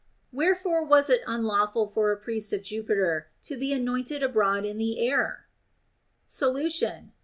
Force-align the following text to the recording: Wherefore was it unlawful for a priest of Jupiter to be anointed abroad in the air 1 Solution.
Wherefore 0.33 0.83
was 0.83 1.11
it 1.11 1.21
unlawful 1.27 1.85
for 1.85 2.11
a 2.11 2.17
priest 2.17 2.51
of 2.53 2.63
Jupiter 2.63 3.27
to 3.43 3.55
be 3.55 3.71
anointed 3.71 4.23
abroad 4.23 4.65
in 4.65 4.79
the 4.79 5.07
air 5.07 5.45
1 6.23 6.25
Solution. 6.25 7.11